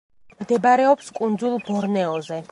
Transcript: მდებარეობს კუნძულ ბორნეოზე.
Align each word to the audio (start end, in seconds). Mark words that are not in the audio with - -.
მდებარეობს 0.43 1.11
კუნძულ 1.19 1.59
ბორნეოზე. 1.69 2.39